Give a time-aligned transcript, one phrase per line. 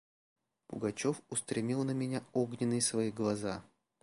[0.65, 3.63] Пугачев устремил на меня огненные свои глаза.